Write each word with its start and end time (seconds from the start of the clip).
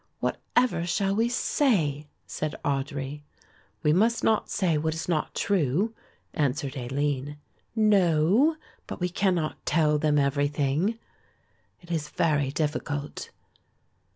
"Whatever 0.19 0.87
shall 0.87 1.15
we 1.15 1.29
say?" 1.29 2.07
said 2.25 2.55
Audry. 2.65 3.21
"We 3.83 3.93
must 3.93 4.23
not 4.23 4.49
say 4.49 4.75
what 4.75 4.95
is 4.95 5.07
not 5.07 5.35
true," 5.35 5.93
answered 6.33 6.75
Aline. 6.75 7.37
"No, 7.75 8.55
but 8.87 8.99
we 8.99 9.09
cannot 9.09 9.63
tell 9.63 9.99
them 9.99 10.17
everything." 10.17 10.97
"It 11.81 11.91
is 11.91 12.09
very 12.09 12.49
difficult." 12.49 13.29